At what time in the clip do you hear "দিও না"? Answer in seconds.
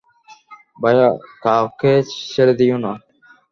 2.59-2.91